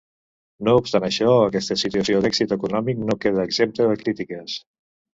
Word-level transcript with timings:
No 0.67 0.71
obstant 0.79 1.05
això 1.07 1.35
aquesta 1.51 1.77
situació 1.83 2.23
d'èxit 2.27 2.57
econòmic 2.59 3.07
no 3.13 3.21
quedà 3.27 3.49
exempta 3.53 3.91
de 3.93 4.03
crítiques. 4.05 4.61